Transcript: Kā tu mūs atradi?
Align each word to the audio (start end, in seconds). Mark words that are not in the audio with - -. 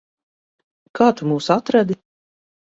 Kā 1.01 1.09
tu 1.19 1.29
mūs 1.33 1.51
atradi? 1.57 1.99